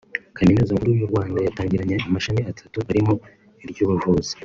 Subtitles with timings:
[0.37, 3.13] Kaminuza Nkuru y’u Rwanda yatangiranye amashami atatu arimo
[3.63, 4.33] iry’ubuvuzi